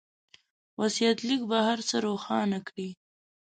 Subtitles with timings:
[0.79, 2.89] وصيت ليک به هر څه روښانه کړي.